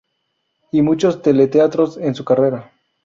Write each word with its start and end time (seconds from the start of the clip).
Y 0.71 0.81
muchos 0.81 1.21
teleteatros 1.21 1.97
en 1.97 2.15
su 2.15 2.25
carrera. 2.25 2.71